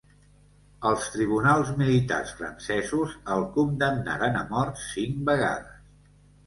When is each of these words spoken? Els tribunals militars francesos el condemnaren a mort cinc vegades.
Els 0.91 1.03
tribunals 1.15 1.69
militars 1.81 2.33
francesos 2.41 3.15
el 3.37 3.47
condemnaren 3.59 4.43
a 4.43 4.47
mort 4.57 4.85
cinc 4.89 5.23
vegades. 5.31 5.91